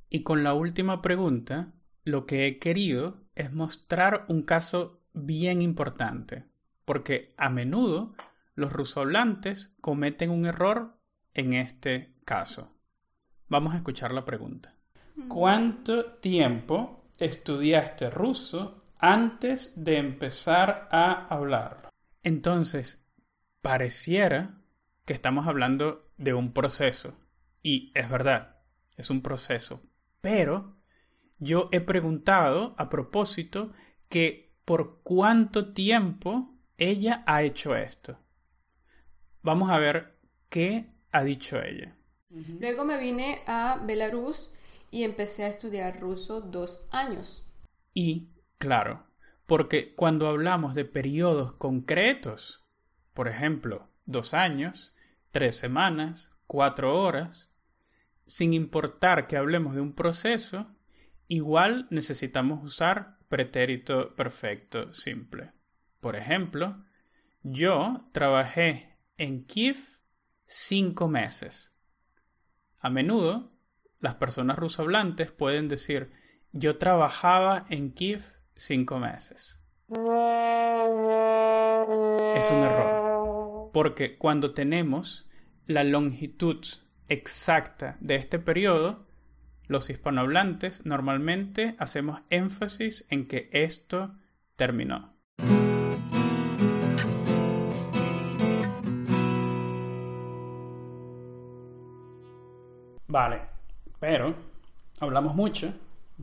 Y 0.10 0.24
con 0.24 0.44
la 0.44 0.54
última 0.54 1.02
pregunta, 1.02 1.74
lo 2.04 2.26
que 2.26 2.48
he 2.48 2.60
querido 2.60 3.26
es 3.36 3.52
mostrar 3.54 4.26
un 4.30 4.44
caso 4.44 5.02
bien 5.14 5.62
importante, 5.62 6.46
porque 6.86 7.34
a 7.38 7.50
menudo 7.50 8.14
los 8.58 8.74
rusohablantes 8.74 9.76
cometen 9.82 10.32
un 10.32 10.48
error 10.48 10.98
en 11.36 11.54
este 11.54 12.16
caso. 12.26 12.74
Vamos 13.48 13.74
a 13.74 13.78
escuchar 13.78 14.12
la 14.12 14.26
pregunta. 14.26 14.74
¿Cuánto 15.28 16.14
tiempo 16.16 17.12
estudiaste 17.20 18.10
ruso 18.10 18.84
antes 18.98 19.74
de 19.76 19.98
empezar 19.98 20.90
a 20.92 21.28
hablarlo? 21.28 21.90
Entonces, 22.24 23.06
pareciera 23.62 24.58
que 25.06 25.14
estamos 25.14 25.46
hablando 25.46 26.10
de 26.18 26.34
un 26.34 26.52
proceso. 26.52 27.14
Y 27.62 27.92
es 27.94 28.10
verdad, 28.10 28.58
es 28.96 29.12
un 29.12 29.22
proceso. 29.22 29.84
Pero 30.20 30.78
yo 31.38 31.70
he 31.72 31.80
preguntado 31.80 32.74
a 32.80 32.90
propósito 32.90 33.72
que 34.10 34.58
por 34.66 35.04
cuánto 35.04 35.74
tiempo 35.74 36.56
ella 36.78 37.24
ha 37.28 37.44
hecho 37.44 37.76
esto. 37.76 38.18
Vamos 39.48 39.72
a 39.72 39.80
ver 39.80 40.14
qué 40.50 40.88
ha 41.14 41.24
dicho 41.24 41.58
ella. 41.64 41.96
Luego 42.60 42.84
me 42.84 42.98
vine 42.98 43.44
a 43.48 43.80
Belarus 43.82 44.52
y 44.92 45.06
empecé 45.06 45.46
a 45.46 45.48
estudiar 45.48 46.02
ruso 46.02 46.42
dos 46.42 46.86
años. 46.92 47.48
Y, 47.94 48.28
claro, 48.58 49.06
porque 49.46 49.96
cuando 49.96 50.28
hablamos 50.28 50.76
de 50.76 50.84
periodos 50.84 51.54
concretos, 51.54 52.66
por 53.14 53.30
ejemplo, 53.30 53.88
dos 54.06 54.34
años, 54.34 54.98
tres 55.32 55.56
semanas, 55.56 56.34
cuatro 56.46 57.02
horas, 57.02 57.50
sin 58.26 58.52
importar 58.52 59.28
que 59.28 59.38
hablemos 59.38 59.76
de 59.76 59.80
un 59.80 59.94
proceso, 59.94 60.68
igual 61.30 61.88
necesitamos 61.90 62.62
usar 62.66 63.16
pretérito 63.30 64.14
perfecto 64.14 64.94
simple. 64.94 65.54
Por 66.02 66.18
ejemplo, 66.18 66.84
yo 67.44 68.10
trabajé 68.12 68.97
en 69.18 69.44
Kiev 69.46 69.78
cinco 70.46 71.08
meses. 71.08 71.72
A 72.80 72.90
menudo 72.90 73.52
las 74.00 74.16
personas 74.16 74.58
rusohablantes 74.58 75.32
pueden 75.32 75.68
decir 75.68 76.12
yo 76.52 76.78
trabajaba 76.78 77.66
en 77.70 77.92
Kiev 77.92 78.22
cinco 78.56 79.00
meses. 79.00 79.62
Es 82.36 82.52
un 82.52 82.58
error, 82.58 83.72
porque 83.74 84.18
cuando 84.18 84.54
tenemos 84.54 85.28
la 85.66 85.84
longitud 85.84 86.64
exacta 87.08 87.98
de 88.00 88.16
este 88.16 88.40
periodo, 88.40 89.08
los 89.68 89.90
hispanohablantes 89.90 90.86
normalmente 90.86 91.76
hacemos 91.80 92.22
énfasis 92.30 93.06
en 93.10 93.28
que 93.28 93.50
esto 93.52 94.12
terminó. 94.56 95.14
Vale, 103.08 103.42
pero 104.00 104.36
hablamos 105.00 105.36
mucho. 105.36 105.74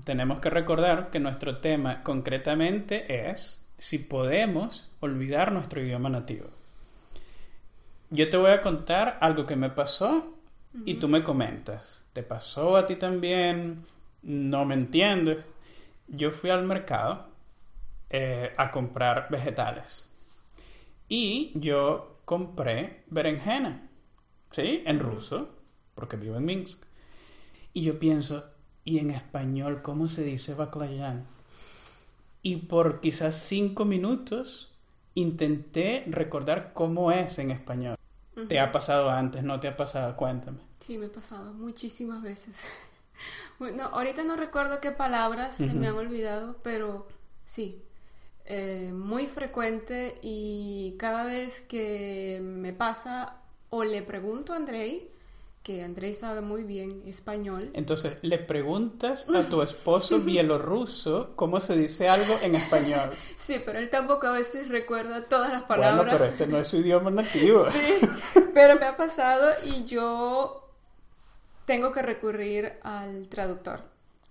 Tenemos 0.05 0.41
que 0.41 0.51
recordar 0.51 1.11
que 1.11 1.21
nuestro 1.21 1.59
tema 1.59 2.03
concretamente 2.03 3.31
es 3.31 3.65
si 3.79 3.99
podemos 3.99 4.91
olvidar 5.01 5.53
nuestro 5.53 5.81
idioma 5.81 6.09
nativo. 6.09 6.47
Yo 8.11 8.29
te 8.29 8.37
voy 8.37 8.51
a 8.51 8.63
contar 8.63 9.19
algo 9.21 9.47
que 9.47 9.57
me 9.57 9.71
pasó 9.71 10.35
y 10.85 10.95
tú 10.95 11.09
me 11.09 11.23
comentas. 11.23 12.05
¿Te 12.13 12.23
pasó 12.23 12.77
a 12.77 12.87
ti 12.87 12.97
también? 12.97 13.85
¿No 14.23 14.65
me 14.65 14.75
entiendes? 14.75 15.49
Yo 16.09 16.31
fui 16.31 16.51
al 16.51 16.65
mercado 16.65 17.29
eh, 18.11 18.53
a 18.57 18.71
comprar 18.71 19.29
vegetales 19.31 20.09
y 21.09 21.53
yo 21.55 22.19
compré 22.25 23.05
berenjena, 23.09 23.89
¿sí? 24.51 24.83
En 24.87 25.01
ruso, 25.01 25.54
porque 25.95 26.17
vivo 26.17 26.37
en 26.37 26.45
Minsk. 26.45 26.83
Y 27.73 27.83
yo 27.83 27.99
pienso, 27.99 28.45
¿y 28.85 28.99
en 28.99 29.11
español 29.11 29.83
cómo 29.83 30.09
se 30.09 30.23
dice 30.23 30.55
baclayán? 30.55 31.27
Y 32.43 32.57
por 32.57 33.01
quizás 33.01 33.37
cinco 33.37 33.85
minutos 33.85 34.73
intenté 35.15 36.05
recordar 36.09 36.73
cómo 36.73 37.11
es 37.11 37.39
en 37.39 37.51
español. 37.51 37.97
¿Te 38.49 38.59
ha 38.59 38.73
pasado 38.73 39.11
antes? 39.11 39.45
¿No 39.45 39.61
te 39.61 39.69
ha 39.69 39.77
pasado? 39.77 40.17
Cuéntame. 40.17 40.59
Sí, 40.81 40.99
me 40.99 41.07
ha 41.07 41.13
pasado 41.13 41.55
muchísimas 41.55 42.23
veces. 42.23 42.63
bueno, 43.59 43.85
ahorita 43.85 44.25
no 44.25 44.37
recuerdo 44.37 44.81
qué 44.81 44.91
palabras 44.91 45.55
se 45.55 45.73
me 45.73 45.87
han 45.87 45.95
olvidado, 45.95 46.57
pero 46.63 47.07
sí, 47.45 47.83
eh, 48.45 48.93
muy 48.93 49.27
frecuente 49.27 50.19
y 50.21 50.97
cada 50.99 51.25
vez 51.25 51.61
que 51.63 52.41
me 52.43 52.73
pasa 52.73 53.39
o 53.71 53.85
le 53.85 54.03
pregunto 54.03 54.53
a 54.53 54.57
Andrei, 54.57 55.11
que 55.65 55.83
Andrés 55.83 56.19
sabe 56.19 56.43
muy 56.43 56.63
bien 56.63 57.03
español. 57.07 57.71
Entonces, 57.73 58.19
le 58.21 58.39
preguntas 58.39 59.27
a 59.31 59.49
tu 59.49 59.63
esposo 59.63 60.19
bielorruso 60.21 61.33
cómo 61.37 61.59
se 61.59 61.75
dice 61.75 62.09
algo 62.09 62.37
en 62.43 62.55
español. 62.55 63.11
Sí, 63.37 63.61
pero 63.65 63.79
él 63.79 63.89
tampoco 63.91 64.27
a 64.27 64.33
veces 64.33 64.69
recuerda 64.69 65.25
todas 65.25 65.51
las 65.51 65.63
palabras. 65.63 65.97
Bueno, 65.97 66.13
pero 66.13 66.25
este 66.27 66.47
no 66.47 66.59
es 66.59 66.69
su 66.69 66.77
idioma 66.77 67.11
nativo. 67.11 67.65
Sí, 67.73 68.07
pero 68.53 68.79
me 68.79 68.87
ha 68.87 68.97
pasado 68.97 69.53
y 69.65 69.85
yo 69.85 70.71
tengo 71.65 71.93
que 71.93 72.03
recurrir 72.03 72.75
al 72.83 73.29
traductor. 73.29 73.81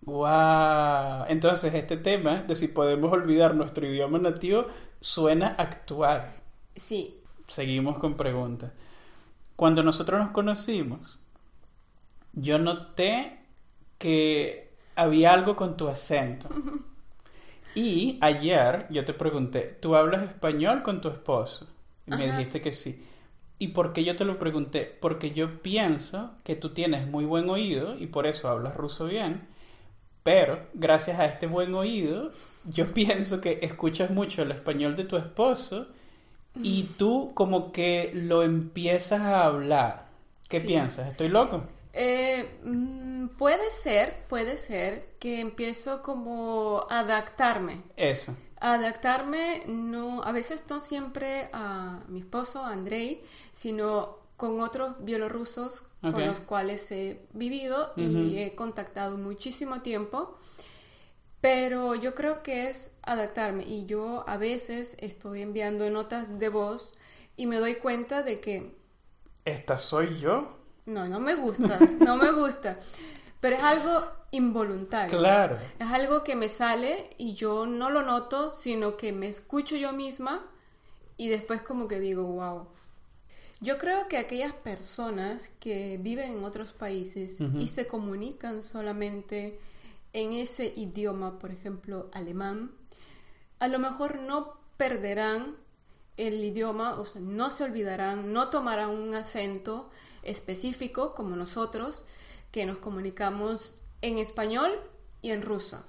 Wow. 0.01 1.25
Entonces, 1.29 1.73
este 1.73 1.97
tema 1.97 2.43
de 2.43 2.55
si 2.55 2.67
podemos 2.67 3.11
olvidar 3.11 3.55
nuestro 3.55 3.87
idioma 3.87 4.19
nativo 4.19 4.67
suena 5.01 5.55
actual. 5.57 6.31
Sí. 6.75 7.19
Seguimos 7.47 7.97
con 7.97 8.15
preguntas. 8.15 8.71
Cuando 9.55 9.81
nosotros 9.83 10.19
nos 10.19 10.31
conocimos, 10.31 11.19
yo 12.33 12.59
noté 12.59 13.39
que 13.97 14.75
había 14.95 15.33
algo 15.33 15.55
con 15.55 15.77
tu 15.77 15.87
acento. 15.87 16.49
Y 17.75 18.19
ayer 18.21 18.87
yo 18.89 19.03
te 19.05 19.13
pregunté, 19.13 19.61
¿tú 19.81 19.95
hablas 19.95 20.23
español 20.23 20.83
con 20.83 21.01
tu 21.01 21.09
esposo? 21.09 21.67
Y 22.05 22.11
me 22.11 22.25
Ajá. 22.25 22.27
dijiste 22.27 22.61
que 22.61 22.71
sí. 22.71 23.03
¿Y 23.59 23.69
por 23.69 23.93
qué 23.93 24.03
yo 24.03 24.15
te 24.15 24.25
lo 24.25 24.37
pregunté? 24.39 24.97
Porque 25.01 25.31
yo 25.31 25.61
pienso 25.61 26.31
que 26.43 26.55
tú 26.55 26.73
tienes 26.73 27.07
muy 27.07 27.25
buen 27.25 27.49
oído 27.49 27.97
y 27.97 28.07
por 28.07 28.27
eso 28.27 28.49
hablas 28.49 28.75
ruso 28.75 29.05
bien. 29.07 29.47
Pero 30.23 30.67
gracias 30.73 31.19
a 31.19 31.25
este 31.25 31.47
buen 31.47 31.75
oído, 31.75 32.31
yo 32.65 32.87
pienso 32.93 33.41
que 33.41 33.59
escuchas 33.63 34.11
mucho 34.11 34.43
el 34.43 34.51
español 34.51 34.95
de 34.95 35.05
tu 35.05 35.17
esposo 35.17 35.87
y 36.63 36.95
tú 36.97 37.33
como 37.35 37.71
que 37.73 38.11
lo 38.15 38.43
empiezas 38.43 39.21
a 39.21 39.45
hablar. 39.45 40.07
¿Qué 40.49 40.59
Sí. 40.59 40.61
piensas? 40.61 41.09
¿Estoy 41.09 41.29
loco? 41.29 41.63
Eh, 41.93 42.59
mm, 42.63 43.27
puede 43.37 43.69
ser, 43.71 44.25
puede 44.27 44.57
ser 44.57 45.15
que 45.19 45.39
empiezo 45.39 46.01
como 46.01 46.87
a 46.89 46.99
adaptarme. 46.99 47.81
Eso. 47.95 48.35
Adaptarme 48.59 49.63
no, 49.67 50.23
a 50.23 50.31
veces 50.31 50.65
no 50.69 50.79
siempre 50.79 51.49
a 51.53 52.01
mi 52.07 52.21
esposo, 52.21 52.63
Andrei, 52.63 53.21
sino 53.51 54.17
con 54.37 54.59
otros 54.61 54.95
bielorrusos 55.03 55.83
con 56.01 56.25
los 56.25 56.39
cuales 56.41 56.91
he 56.91 57.21
vivido 57.31 57.93
y 57.95 58.37
he 58.37 58.55
contactado 58.55 59.17
muchísimo 59.17 59.81
tiempo. 59.81 60.37
Pero 61.41 61.95
yo 61.95 62.15
creo 62.15 62.41
que 62.41 62.69
es 62.69 62.91
adaptarme 63.01 63.63
y 63.65 63.85
yo 63.85 64.23
a 64.27 64.37
veces 64.37 64.95
estoy 64.99 65.41
enviando 65.41 65.89
notas 65.89 66.39
de 66.39 66.49
voz 66.49 66.97
y 67.35 67.47
me 67.47 67.57
doy 67.57 67.75
cuenta 67.75 68.23
de 68.23 68.39
que 68.39 68.75
¿Esta 69.45 69.77
soy 69.77 70.17
yo? 70.19 70.62
No, 70.85 71.07
no 71.07 71.19
me 71.19 71.35
gusta, 71.35 71.79
no 71.99 72.17
me 72.17 72.31
gusta. 72.31 72.77
Pero 73.39 73.57
es 73.57 73.63
algo 73.63 74.05
involuntario. 74.31 75.17
Claro. 75.17 75.57
Es 75.79 75.87
algo 75.87 76.23
que 76.23 76.35
me 76.35 76.49
sale 76.49 77.09
y 77.17 77.33
yo 77.33 77.65
no 77.65 77.89
lo 77.89 78.03
noto, 78.03 78.53
sino 78.53 78.97
que 78.97 79.11
me 79.11 79.27
escucho 79.27 79.75
yo 79.75 79.91
misma 79.93 80.45
y 81.17 81.27
después 81.27 81.61
como 81.61 81.87
que 81.87 81.99
digo, 81.99 82.23
wow. 82.23 82.67
Yo 83.59 83.77
creo 83.77 84.07
que 84.09 84.17
aquellas 84.17 84.53
personas 84.53 85.49
que 85.59 85.97
viven 86.01 86.33
en 86.33 86.43
otros 86.43 86.73
países 86.73 87.39
y 87.39 87.67
se 87.67 87.87
comunican 87.87 88.61
solamente 88.61 89.57
en 90.11 90.33
ese 90.33 90.73
idioma, 90.75 91.39
por 91.39 91.51
ejemplo, 91.51 92.09
alemán, 92.11 92.71
a 93.59 93.69
lo 93.69 93.79
mejor 93.79 94.19
no 94.19 94.57
perderán 94.75 95.55
el 96.17 96.43
idioma, 96.43 96.99
o 96.99 97.05
sea, 97.05 97.21
no 97.21 97.49
se 97.51 97.63
olvidarán, 97.63 98.33
no 98.33 98.49
tomarán 98.49 98.89
un 98.89 99.15
acento 99.15 99.89
específico 100.25 101.13
como 101.15 101.35
nosotros, 101.35 102.05
que 102.51 102.65
nos 102.65 102.77
comunicamos 102.77 103.75
en 104.01 104.17
español 104.17 104.71
y 105.21 105.31
en 105.31 105.41
ruso. 105.41 105.83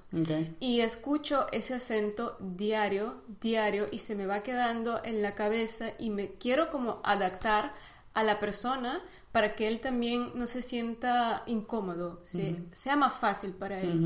Y 0.59 0.81
escucho 0.81 1.47
ese 1.51 1.75
acento 1.75 2.37
diario, 2.39 3.21
diario, 3.41 3.87
y 3.91 3.99
se 3.99 4.15
me 4.15 4.25
va 4.25 4.43
quedando 4.43 5.01
en 5.03 5.21
la 5.21 5.35
cabeza 5.35 5.91
y 5.99 6.09
me 6.09 6.31
quiero 6.35 6.71
como 6.71 7.01
adaptar 7.03 7.73
a 8.13 8.23
la 8.23 8.39
persona 8.39 9.01
para 9.33 9.55
que 9.55 9.67
él 9.67 9.81
también 9.81 10.31
no 10.35 10.47
se 10.47 10.61
sienta 10.61 11.43
incómodo, 11.47 12.21
se- 12.23 12.63
sea 12.71 12.95
más 12.95 13.13
fácil 13.15 13.51
para 13.53 13.81
él. 13.81 14.05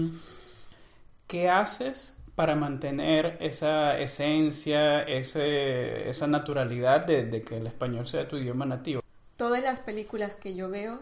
¿Qué 1.28 1.50
haces 1.50 2.16
para 2.36 2.56
mantener 2.56 3.38
esa 3.42 4.00
esencia, 4.00 5.02
ese, 5.04 6.10
esa 6.10 6.28
naturalidad 6.28 7.06
de, 7.06 7.26
de 7.26 7.44
que 7.44 7.58
el 7.58 7.68
español 7.68 8.08
sea 8.08 8.28
tu 8.28 8.38
idioma 8.38 8.66
nativo? 8.66 9.02
Todas 9.40 9.64
las 9.64 9.80
películas 9.80 10.36
que 10.36 10.54
yo 10.54 10.70
veo, 10.70 11.00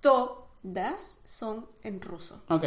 todas 0.00 1.18
son 1.24 1.66
en 1.82 2.00
ruso. 2.00 2.40
Ok. 2.48 2.64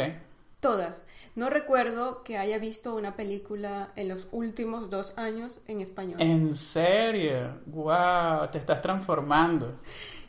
Todas. 0.60 1.06
No 1.34 1.48
recuerdo 1.48 2.22
que 2.24 2.36
haya 2.36 2.58
visto 2.58 2.94
una 2.94 3.16
película 3.16 3.88
en 3.96 4.08
los 4.08 4.28
últimos 4.32 4.90
dos 4.90 5.14
años 5.16 5.62
en 5.66 5.80
español. 5.80 6.20
¿En 6.20 6.54
serio? 6.54 7.54
¡Wow! 7.64 8.50
Te 8.52 8.58
estás 8.58 8.82
transformando. 8.82 9.68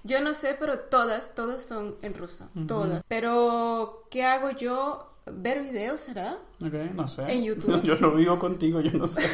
Yo 0.06 0.22
no 0.22 0.34
sé, 0.34 0.56
pero 0.58 0.80
todas, 0.80 1.36
todas 1.36 1.66
son 1.66 1.98
en 2.02 2.14
ruso. 2.14 2.48
Todas. 2.66 3.04
Pero, 3.10 4.08
¿qué 4.10 4.24
hago 4.24 4.52
yo? 4.52 5.12
¿Ver 5.26 5.62
videos 5.62 6.00
será? 6.00 6.38
Ok, 6.62 6.74
no 6.94 7.10
sé. 7.10 7.24
En 7.24 7.44
YouTube. 7.44 7.82
Yo 7.84 7.96
no 7.96 8.16
vivo 8.16 8.40
contigo, 8.40 8.80
yo 8.80 8.98
no 8.98 9.08
sé. 9.08 9.24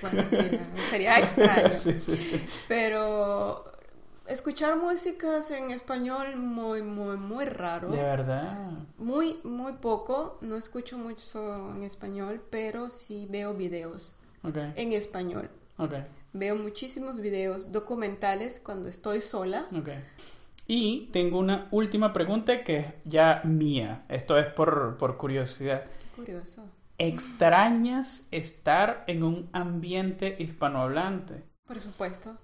Bueno, 0.00 0.24
sí, 0.28 0.36
sería 0.90 1.18
extraño. 1.18 1.70
sí, 1.76 1.92
sí, 2.00 2.16
sí. 2.16 2.46
Pero 2.68 3.64
escuchar 4.28 4.76
músicas 4.76 5.50
en 5.50 5.70
español 5.70 6.36
muy, 6.36 6.82
muy, 6.82 7.16
muy 7.16 7.44
raro. 7.44 7.90
De 7.90 8.02
verdad. 8.02 8.70
Muy, 8.98 9.38
muy 9.44 9.74
poco. 9.74 10.38
No 10.40 10.56
escucho 10.56 10.98
mucho 10.98 11.70
en 11.74 11.82
español, 11.82 12.42
pero 12.50 12.90
sí 12.90 13.26
veo 13.30 13.54
videos 13.54 14.14
en 14.76 14.92
español. 14.92 15.50
ok, 15.78 15.94
Veo 16.32 16.54
muchísimos 16.56 17.20
videos 17.20 17.72
documentales 17.72 18.60
cuando 18.62 18.88
estoy 18.88 19.22
sola. 19.22 19.66
ok. 19.76 19.88
Y 20.68 21.08
tengo 21.12 21.38
una 21.38 21.68
última 21.70 22.12
pregunta 22.12 22.64
que 22.64 22.78
es 22.78 22.86
ya 23.04 23.40
mía. 23.44 24.04
Esto 24.08 24.36
es 24.36 24.46
por, 24.46 24.96
por 24.98 25.16
curiosidad. 25.16 25.84
Curioso. 26.16 26.64
¿Extrañas 26.98 28.26
estar 28.32 29.04
en 29.06 29.22
un 29.22 29.48
ambiente 29.52 30.34
hispanohablante? 30.38 31.44
Por 31.66 31.80
supuesto. 31.80 32.36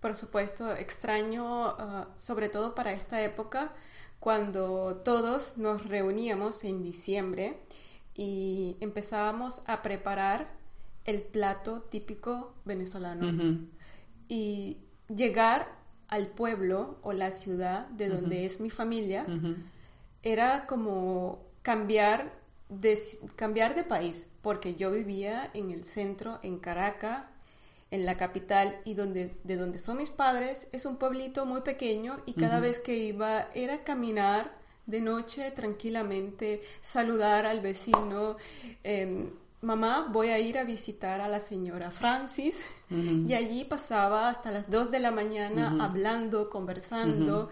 Por 0.00 0.14
supuesto, 0.14 0.74
extraño, 0.74 1.66
ah, 1.66 2.08
sobre 2.14 2.48
todo 2.48 2.74
para 2.74 2.92
esta 2.92 3.22
época, 3.22 3.72
cuando 4.20 5.00
todos 5.04 5.58
nos 5.58 5.86
reuníamos 5.86 6.64
en 6.64 6.82
diciembre 6.82 7.58
y 8.14 8.76
empezábamos 8.80 9.62
a 9.66 9.82
preparar 9.82 10.48
el 11.04 11.22
plato 11.22 11.82
típico 11.82 12.54
venezolano. 12.64 13.60
Y 14.28 14.78
llegar 15.08 15.68
al 16.08 16.26
pueblo 16.26 16.98
o 17.02 17.12
la 17.12 17.32
ciudad 17.32 17.86
de 17.88 18.08
donde 18.08 18.44
es 18.44 18.60
mi 18.60 18.70
familia 18.70 19.26
era 20.22 20.66
como 20.66 21.46
cambiar 21.62 22.32
de, 22.68 22.98
cambiar 23.36 23.74
de 23.74 23.84
país, 23.84 24.28
porque 24.42 24.74
yo 24.74 24.90
vivía 24.90 25.50
en 25.54 25.70
el 25.70 25.84
centro, 25.84 26.38
en 26.42 26.58
Caracas, 26.58 27.24
en 27.90 28.04
la 28.04 28.16
capital, 28.16 28.76
y 28.84 28.94
donde, 28.94 29.34
de 29.44 29.56
donde 29.56 29.78
son 29.78 29.96
mis 29.98 30.10
padres, 30.10 30.68
es 30.72 30.84
un 30.84 30.96
pueblito 30.96 31.46
muy 31.46 31.62
pequeño, 31.62 32.18
y 32.26 32.34
cada 32.34 32.60
vez 32.60 32.78
que 32.78 32.96
iba 32.96 33.48
era 33.54 33.82
caminar 33.84 34.52
de 34.86 35.00
noche 35.00 35.50
tranquilamente, 35.50 36.62
saludar 36.82 37.46
al 37.46 37.60
vecino, 37.60 38.36
em, 38.84 39.30
mamá, 39.60 40.08
voy 40.10 40.28
a 40.28 40.38
ir 40.38 40.56
a 40.58 40.64
visitar 40.64 41.20
a 41.20 41.28
la 41.28 41.40
señora 41.40 41.90
Francis, 41.90 42.62
y 42.90 43.34
allí 43.34 43.64
pasaba 43.64 44.28
hasta 44.30 44.50
las 44.50 44.70
2 44.70 44.90
de 44.90 44.98
la 45.00 45.10
mañana 45.10 45.76
hablando, 45.84 46.48
conversando. 46.48 47.50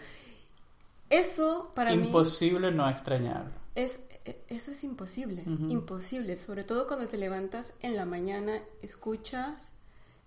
Eso 1.11 1.73
para 1.75 1.95
mí 1.95 2.07
Imposible 2.07 2.71
no 2.73 2.89
extrañarlo. 2.89 3.53
es, 3.75 4.01
e- 4.25 4.41
eso 4.49 4.71
es 4.73 4.83
imposible, 4.83 5.45
imposible. 5.69 6.37
Sobre 6.37 6.65
todo 6.65 6.87
cuando 6.89 7.07
te 7.07 7.17
levantas 7.17 7.75
en 7.81 7.97
la 7.97 8.05
mañana, 8.07 8.61
escuchas 8.83 9.75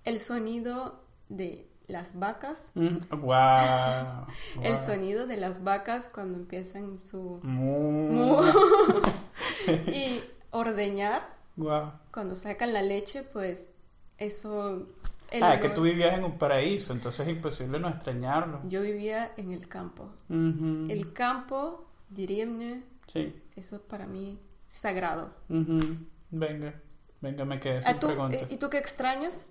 el 0.05 0.19
sonido 0.19 1.03
de 1.29 1.67
las 1.87 2.17
vacas, 2.19 2.71
Mm, 2.75 2.97
¡Guau! 3.21 4.25
el 4.61 4.73
guau. 4.73 4.83
sonido 4.85 5.25
de 5.27 5.37
las 5.37 5.63
vacas 5.63 6.07
cuando 6.13 6.37
empiezan 6.37 6.99
su... 6.99 7.39
Mu. 7.43 8.41
y 9.87 10.21
ordeñar, 10.51 11.33
Guau. 11.55 11.91
cuando 12.13 12.35
sacan 12.35 12.73
la 12.73 12.81
leche, 12.81 13.23
pues 13.23 13.69
eso... 14.17 14.87
el 15.31 15.43
Ah, 15.43 15.59
que 15.59 15.67
olor- 15.69 15.73
tú 15.75 15.81
vivías 15.83 16.15
en 16.17 16.23
un 16.23 16.37
paraíso, 16.37 16.93
entonces 16.93 17.27
es 17.27 17.33
imposible 17.35 17.79
no 17.79 17.89
extrañarlo. 17.89 18.61
Yo 18.65 18.81
vivía 18.81 19.31
en 19.37 19.51
el 19.51 19.67
campo. 19.67 20.09
Ujú. 20.29 20.85
El 20.89 21.13
campo, 21.13 21.87
diríame, 22.09 22.83
Sí. 23.11 23.35
eso 23.55 23.75
es 23.77 23.81
para 23.81 24.05
mí 24.05 24.39
sagrado. 24.67 25.33
Ujú. 25.49 25.79
Venga, 26.31 26.75
venga, 27.21 27.45
me 27.45 27.59
quedé 27.59 27.75
¿A 27.85 27.99
sin 27.99 28.33
eh, 28.33 28.47
¿Y 28.49 28.57
tú 28.57 28.69
qué 28.69 28.77
extrañas? 28.77 29.47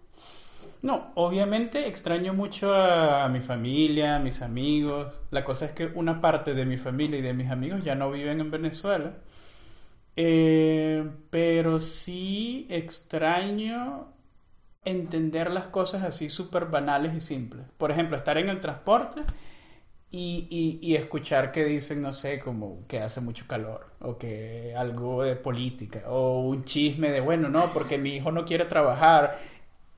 No, 0.83 1.11
obviamente 1.15 1.89
extraño 1.89 2.35
mucho 2.35 2.75
a 2.75 3.29
mi 3.29 3.41
familia, 3.41 4.17
a 4.17 4.19
mis 4.21 4.43
amigos. 4.43 5.13
La 5.31 5.45
cosa 5.45 5.67
es 5.67 5.73
que 5.73 5.87
una 5.87 6.21
parte 6.21 6.55
de 6.55 6.65
mi 6.65 6.77
familia 6.77 7.19
y 7.19 7.23
de 7.23 7.35
mis 7.35 7.51
amigos 7.51 7.83
ya 7.85 7.95
no 7.95 8.11
viven 8.11 8.41
en 8.41 8.51
Venezuela. 8.51 9.15
Eh, 10.17 11.09
pero 11.31 11.81
sí 11.81 12.67
extraño 12.71 14.09
entender 14.85 15.51
las 15.51 15.67
cosas 15.69 16.03
así 16.03 16.31
súper 16.31 16.67
banales 16.67 17.15
y 17.15 17.21
simples. 17.21 17.67
Por 17.77 17.91
ejemplo, 17.91 18.17
estar 18.17 18.39
en 18.39 18.49
el 18.49 18.61
transporte 18.61 19.23
y, 20.11 20.79
y, 20.81 20.97
escuchar 20.97 21.53
que 21.53 21.65
dicen, 21.65 22.01
no 22.03 22.13
sé, 22.13 22.41
como 22.41 22.87
que 22.87 23.01
hace 23.01 23.21
mucho 23.21 23.47
calor, 23.47 23.89
o 24.01 24.17
que 24.17 24.75
algo 24.77 25.23
de 25.23 25.37
política, 25.37 26.05
o 26.09 26.41
un 26.41 26.65
chisme 26.65 27.11
de, 27.11 27.21
bueno, 27.21 27.51
no, 27.51 27.67
porque 27.75 27.99
mi 27.99 28.17
hijo 28.17 28.33
no 28.33 28.47
quiere 28.47 28.65
trabajar, 28.65 29.39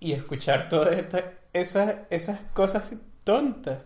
y 0.01 0.13
escuchar 0.13 0.69
todas 0.69 0.97
estas, 0.97 1.25
esas, 1.53 1.95
esas 2.11 2.41
cosas 2.53 2.93
tontas, 3.23 3.85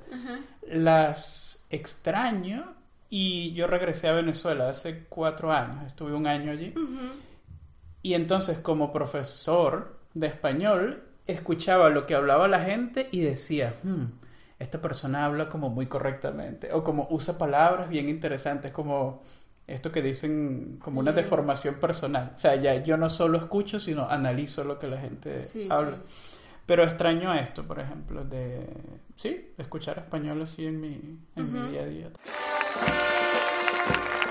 las 0.66 1.66
extraño, 1.70 2.74
y 3.10 3.52
yo 3.52 3.66
regresé 3.66 4.08
a 4.08 4.12
Venezuela 4.12 4.68
hace 4.68 5.04
cuatro 5.08 5.52
años, 5.52 5.84
estuve 5.86 6.14
un 6.14 6.26
año 6.26 6.52
allí, 6.52 6.72
y 8.02 8.14
entonces 8.14 8.58
como 8.58 8.92
profesor 8.92 9.98
de 10.14 10.28
español, 10.28 11.02
escuchaba 11.26 11.88
lo 11.90 12.06
que 12.06 12.14
hablaba 12.14 12.48
la 12.48 12.60
gente 12.60 13.08
y 13.10 13.20
decía, 13.20 13.74
hmm, 13.82 14.04
esta 14.58 14.80
persona 14.80 15.24
habla 15.24 15.48
como 15.48 15.70
muy 15.70 15.86
correctamente 15.86 16.72
o 16.72 16.84
como 16.84 17.08
usa 17.10 17.36
palabras 17.38 17.88
bien 17.88 18.08
interesantes 18.08 18.72
como 18.72 19.22
esto 19.66 19.90
que 19.90 20.02
dicen 20.02 20.78
como 20.82 21.00
una 21.00 21.12
deformación 21.12 21.76
personal. 21.76 22.32
O 22.34 22.38
sea, 22.38 22.56
ya 22.56 22.82
yo 22.82 22.96
no 22.96 23.08
solo 23.08 23.38
escucho, 23.38 23.78
sino 23.78 24.08
analizo 24.08 24.64
lo 24.64 24.78
que 24.78 24.88
la 24.88 25.00
gente 25.00 25.36
habla. 25.70 25.98
Pero 26.66 26.84
extraño 26.84 27.34
esto, 27.34 27.66
por 27.66 27.78
ejemplo, 27.78 28.24
de, 28.24 28.66
sí, 29.16 29.52
escuchar 29.58 29.98
español 29.98 30.42
así 30.42 30.66
en 30.66 30.80
mi, 30.80 31.18
en 31.36 31.52
mi 31.52 31.70
día 31.70 31.82
a 31.82 31.86
día. 31.86 32.10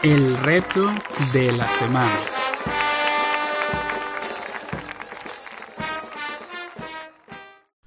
El 0.01 0.37
reto 0.37 0.87
de 1.31 1.51
la 1.51 1.67
semana. 1.67 2.11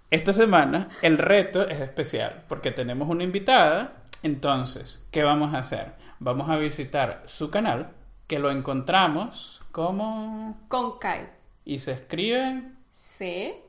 Esta 0.09 0.33
semana 0.33 0.89
el 1.03 1.19
reto 1.19 1.69
es 1.69 1.81
especial 1.81 2.45
porque 2.49 2.71
tenemos 2.71 3.09
una 3.09 3.25
invitada. 3.25 4.05
Entonces, 4.27 5.07
¿qué 5.13 5.23
vamos 5.23 5.55
a 5.55 5.59
hacer? 5.59 5.95
Vamos 6.19 6.51
a 6.51 6.57
visitar 6.57 7.23
su 7.27 7.49
canal, 7.49 7.93
que 8.27 8.41
lo 8.41 8.51
encontramos 8.51 9.63
como... 9.71 10.59
Con 10.67 10.99
Kai. 10.99 11.29
Y 11.65 11.79
se 11.79 11.93
escribe... 11.93 12.73
C 12.91 13.63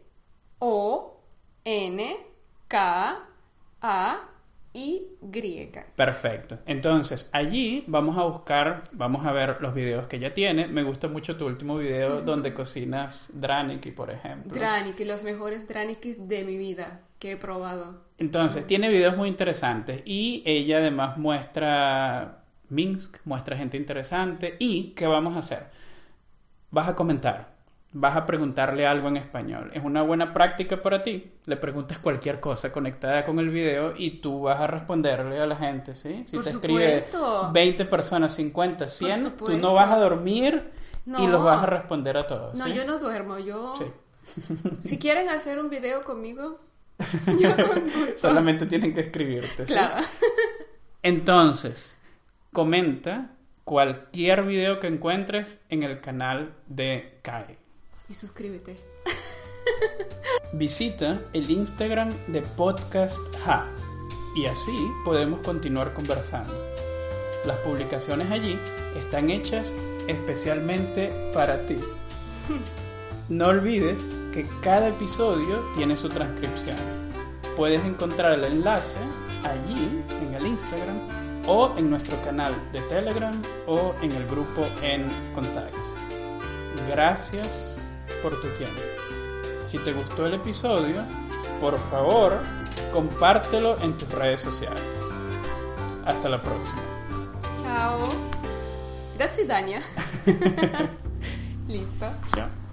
O 0.57 1.21
N 1.63 2.17
K 2.67 3.19
A 3.81 4.19
y 4.77 5.17
griega. 5.21 5.87
Perfecto. 5.95 6.59
Entonces, 6.67 7.31
allí 7.33 7.83
vamos 7.87 8.15
a 8.15 8.23
buscar, 8.23 8.83
vamos 8.91 9.25
a 9.25 9.31
ver 9.31 9.57
los 9.59 9.73
videos 9.73 10.05
que 10.05 10.17
ella 10.17 10.35
tiene. 10.35 10.67
Me 10.67 10.83
gusta 10.83 11.07
mucho 11.07 11.35
tu 11.35 11.47
último 11.47 11.77
video 11.77 12.21
donde 12.21 12.53
cocinas 12.53 13.31
draniki, 13.33 13.89
por 13.89 14.11
ejemplo. 14.11 14.53
Draniki, 14.53 15.03
los 15.03 15.23
mejores 15.23 15.67
dranikis 15.67 16.27
de 16.27 16.43
mi 16.43 16.57
vida 16.57 17.01
que 17.17 17.31
he 17.31 17.37
probado. 17.37 18.03
Entonces, 18.19 18.67
tiene 18.67 18.89
videos 18.89 19.17
muy 19.17 19.29
interesantes 19.29 20.03
y 20.05 20.43
ella 20.45 20.77
además 20.77 21.17
muestra 21.17 22.43
Minsk, 22.69 23.17
muestra 23.25 23.57
gente 23.57 23.77
interesante. 23.77 24.57
¿Y 24.59 24.91
qué 24.91 25.07
vamos 25.07 25.35
a 25.35 25.39
hacer? 25.39 25.65
Vas 26.69 26.87
a 26.87 26.95
comentar 26.95 27.56
vas 27.93 28.15
a 28.15 28.25
preguntarle 28.25 28.85
algo 28.85 29.07
en 29.07 29.17
español. 29.17 29.71
Es 29.73 29.83
una 29.83 30.01
buena 30.01 30.33
práctica 30.33 30.81
para 30.81 31.03
ti. 31.03 31.31
Le 31.45 31.57
preguntas 31.57 31.99
cualquier 31.99 32.39
cosa 32.39 32.71
conectada 32.71 33.23
con 33.23 33.39
el 33.39 33.49
video 33.49 33.93
y 33.97 34.19
tú 34.19 34.41
vas 34.41 34.59
a 34.59 34.67
responderle 34.67 35.39
a 35.39 35.45
la 35.45 35.55
gente, 35.55 35.95
¿sí? 35.95 36.25
Si 36.27 36.37
te 36.39 36.49
escribe 36.49 37.03
20 37.51 37.85
personas, 37.85 38.33
50, 38.33 38.87
100, 38.87 39.37
tú 39.37 39.57
no 39.57 39.73
vas 39.73 39.91
a 39.91 39.97
dormir 39.97 40.71
y 41.05 41.27
los 41.27 41.43
vas 41.43 41.63
a 41.63 41.65
responder 41.65 42.17
a 42.17 42.27
todos. 42.27 42.55
No, 42.55 42.67
yo 42.67 42.85
no 42.85 42.99
duermo, 42.99 43.39
yo... 43.39 43.75
si 44.81 44.99
quieren 44.99 45.29
hacer 45.29 45.57
un 45.57 45.69
video 45.69 46.03
conmigo, 46.03 46.59
yo 47.39 47.55
con 47.55 47.89
Solamente 48.17 48.65
tienen 48.65 48.93
que 48.93 49.01
escribirte, 49.01 49.65
¿sí? 49.65 49.73
Claro. 49.73 50.03
Entonces, 51.03 51.95
comenta 52.51 53.31
cualquier 53.63 54.43
video 54.43 54.79
que 54.81 54.87
encuentres 54.87 55.63
en 55.69 55.83
el 55.83 56.01
canal 56.01 56.55
de 56.67 57.19
Kai 57.21 57.57
y 58.09 58.13
suscríbete. 58.13 58.75
Visita 60.53 61.19
el 61.33 61.49
Instagram 61.49 62.09
de 62.27 62.41
Podcast 62.41 63.19
Ha 63.45 63.67
y 64.35 64.45
así 64.45 64.77
podemos 65.03 65.41
continuar 65.41 65.93
conversando. 65.93 66.53
Las 67.45 67.57
publicaciones 67.57 68.31
allí 68.31 68.57
están 68.99 69.29
hechas 69.29 69.71
especialmente 70.07 71.11
para 71.33 71.65
ti. 71.65 71.75
No 73.29 73.47
olvides 73.47 73.97
que 74.33 74.45
cada 74.61 74.89
episodio 74.89 75.65
tiene 75.75 75.97
su 75.97 76.07
transcripción. 76.09 76.77
Puedes 77.55 77.83
encontrar 77.83 78.33
el 78.33 78.45
enlace 78.45 78.97
allí 79.43 80.03
en 80.21 80.33
el 80.33 80.47
Instagram 80.47 80.97
o 81.47 81.73
en 81.77 81.89
nuestro 81.89 82.21
canal 82.23 82.53
de 82.71 82.79
Telegram 82.81 83.41
o 83.65 83.95
en 84.01 84.11
el 84.11 84.25
grupo 84.27 84.65
en 84.81 85.07
Contact. 85.33 85.75
Gracias 86.87 87.76
por 88.21 88.39
tu 88.41 88.47
tiempo. 88.57 88.81
Si 89.69 89.77
te 89.79 89.93
gustó 89.93 90.25
el 90.25 90.35
episodio, 90.35 91.03
por 91.59 91.77
favor, 91.77 92.39
compártelo 92.93 93.77
en 93.81 93.93
tus 93.93 94.09
redes 94.09 94.41
sociales. 94.41 94.81
Hasta 96.05 96.29
la 96.29 96.41
próxima. 96.41 96.81
Chao. 97.63 97.99
До 99.17 99.45
Dania. 99.47 99.81
Listo. 101.67 102.05
Chao. 102.33 102.66